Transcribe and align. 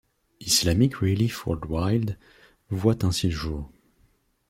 Islamic 0.39 0.95
Relief 0.95 1.45
Worldwide 1.45 2.17
voit 2.71 3.05
ainsi 3.05 3.27
le 3.27 3.33
jour. 3.35 3.71